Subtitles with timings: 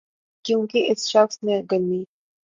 [0.45, 2.03] کیونکہ اس شخص نے گرمی